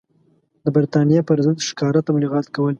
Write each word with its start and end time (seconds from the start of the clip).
د 0.63 0.65
برټانیې 0.75 1.21
پر 1.27 1.37
ضد 1.45 1.57
ښکاره 1.69 1.99
تبلیغات 2.07 2.45
کول. 2.55 2.69